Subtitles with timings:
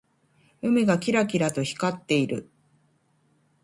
[0.63, 2.49] 海がキラキラと光っている。